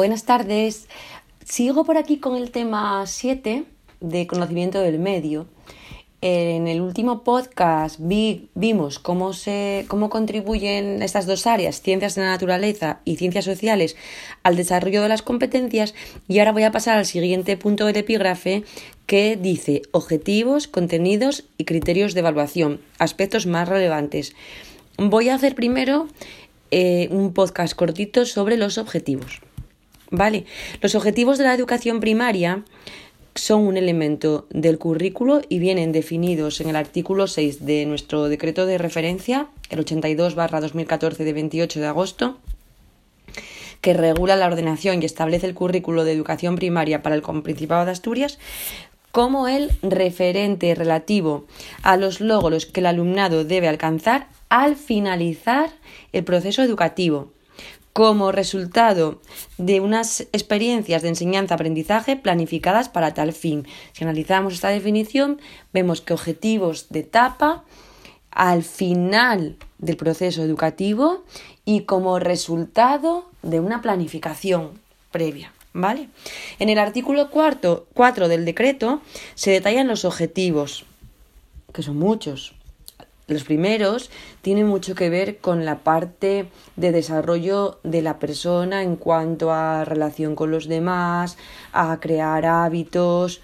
[0.00, 0.88] buenas tardes.
[1.44, 3.64] Sigo por aquí con el tema 7
[4.00, 5.46] de conocimiento del medio.
[6.22, 12.28] En el último podcast vimos cómo, se, cómo contribuyen estas dos áreas, ciencias de la
[12.28, 13.94] naturaleza y ciencias sociales,
[14.42, 15.94] al desarrollo de las competencias
[16.28, 18.64] y ahora voy a pasar al siguiente punto del epígrafe
[19.04, 24.34] que dice objetivos, contenidos y criterios de evaluación, aspectos más relevantes.
[24.96, 26.08] Voy a hacer primero
[26.70, 29.42] eh, un podcast cortito sobre los objetivos.
[30.10, 30.44] ¿Vale?
[30.80, 32.64] Los objetivos de la educación primaria
[33.34, 38.66] son un elemento del currículo y vienen definidos en el artículo 6 de nuestro decreto
[38.66, 42.38] de referencia, el 82-2014 de 28 de agosto,
[43.80, 47.92] que regula la ordenación y establece el currículo de educación primaria para el Principado de
[47.92, 48.38] Asturias
[49.12, 51.46] como el referente relativo
[51.82, 55.70] a los logros que el alumnado debe alcanzar al finalizar
[56.12, 57.32] el proceso educativo
[57.92, 59.20] como resultado
[59.58, 63.66] de unas experiencias de enseñanza-aprendizaje planificadas para tal fin.
[63.92, 65.40] Si analizamos esta definición,
[65.72, 67.64] vemos que objetivos de etapa
[68.30, 71.24] al final del proceso educativo
[71.64, 74.72] y como resultado de una planificación
[75.10, 75.52] previa.
[75.72, 76.08] ¿Vale?
[76.58, 79.00] En el artículo 4 del decreto
[79.36, 80.84] se detallan los objetivos,
[81.72, 82.54] que son muchos,
[83.34, 84.10] los primeros
[84.42, 89.84] tienen mucho que ver con la parte de desarrollo de la persona en cuanto a
[89.84, 91.36] relación con los demás,
[91.72, 93.40] a crear hábitos,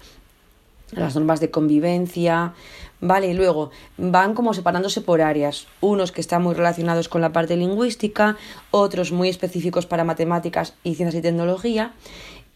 [0.91, 2.53] las normas de convivencia,
[2.99, 7.31] Vale, y luego van como separándose por áreas, unos que están muy relacionados con la
[7.31, 8.37] parte lingüística,
[8.71, 11.93] otros muy específicos para matemáticas y ciencias y tecnología,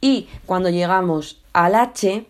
[0.01, 2.25] y cuando llegamos al H,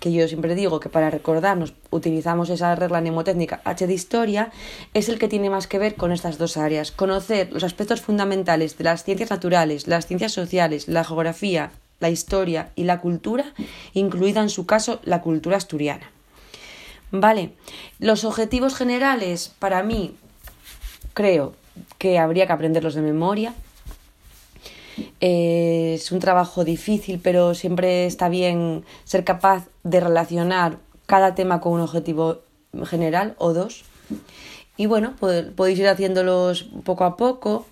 [0.00, 4.50] que yo siempre digo que para recordarnos utilizamos esa regla mnemotécnica H de historia,
[4.94, 6.92] es el que tiene más que ver con estas dos áreas.
[6.92, 12.70] Conocer los aspectos fundamentales de las ciencias naturales, las ciencias sociales, la geografía, la historia
[12.76, 13.52] y la cultura,
[13.92, 16.10] incluida en su caso la cultura asturiana.
[17.10, 17.52] Vale,
[17.98, 20.14] los objetivos generales para mí
[21.14, 21.54] creo
[21.98, 23.54] que habría que aprenderlos de memoria,
[25.20, 31.72] es un trabajo difícil, pero siempre está bien ser capaz de relacionar cada tema con
[31.72, 32.40] un objetivo
[32.84, 33.84] general o dos.
[34.76, 37.66] Y bueno, podéis ir haciéndolos poco a poco,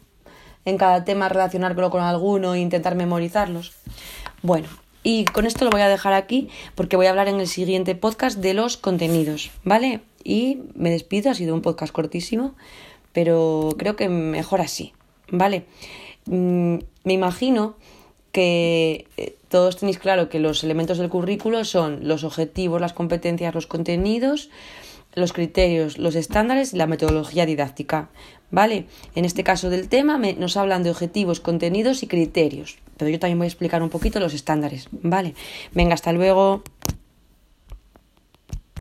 [0.65, 3.73] en cada tema relacionarlo con alguno e intentar memorizarlos.
[4.43, 4.69] Bueno,
[5.03, 7.95] y con esto lo voy a dejar aquí porque voy a hablar en el siguiente
[7.95, 10.01] podcast de los contenidos, ¿vale?
[10.25, 12.57] Y me despido, ha sido un podcast cortísimo,
[13.13, 14.93] pero creo que mejor así,
[15.31, 15.67] ¿vale?
[16.27, 17.77] Mm, me imagino
[18.33, 23.55] que eh, todos tenéis claro que los elementos del currículo son los objetivos, las competencias,
[23.55, 24.51] los contenidos,
[25.15, 28.11] los criterios, los estándares y la metodología didáctica.
[28.51, 28.87] ¿Vale?
[29.15, 32.79] En este caso del tema nos hablan de objetivos, contenidos y criterios.
[32.97, 34.89] Pero yo también voy a explicar un poquito los estándares.
[34.93, 35.35] ¿Vale?
[35.73, 36.63] Venga, hasta luego.